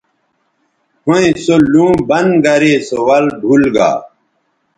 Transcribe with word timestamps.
ھویں 1.05 1.29
سو 1.43 1.55
لُوں 1.71 1.93
بند 2.09 2.33
گرے 2.43 2.73
سو 2.87 2.97
ول 3.07 3.25
بُھول 3.41 3.63
گا 3.75 3.89